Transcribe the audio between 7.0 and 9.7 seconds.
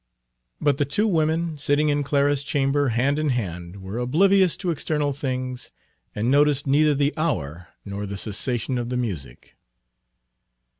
hour nor the cessation of the music.